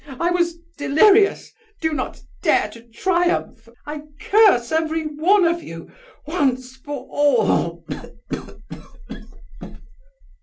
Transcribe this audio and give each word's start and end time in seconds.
I 0.19 0.31
was 0.31 0.57
delirious, 0.79 1.53
do 1.79 1.93
not 1.93 2.19
dare 2.41 2.69
to 2.69 2.81
triumph! 2.89 3.69
I 3.85 4.01
curse 4.19 4.71
every 4.71 5.03
one 5.05 5.45
of 5.45 5.61
you, 5.61 5.91
once 6.25 6.75
for 6.75 7.05
all!" 7.07 7.85